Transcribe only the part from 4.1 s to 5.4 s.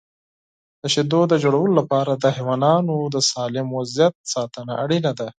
ساتنه اړینه ده.